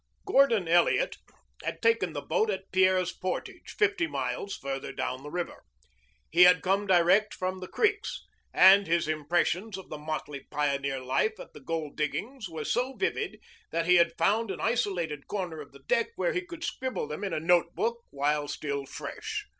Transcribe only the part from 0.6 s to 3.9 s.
Elliot had taken the boat at Pierre's Portage,